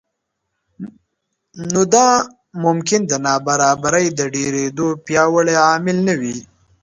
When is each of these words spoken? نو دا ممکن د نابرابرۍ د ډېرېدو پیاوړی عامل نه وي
نو 1.71 1.81
دا 1.93 2.07
ممکن 2.63 3.01
د 3.07 3.11
نابرابرۍ 3.25 4.05
د 4.13 4.19
ډېرېدو 4.35 4.87
پیاوړی 5.05 5.55
عامل 5.65 5.97
نه 6.07 6.13
وي 6.21 6.37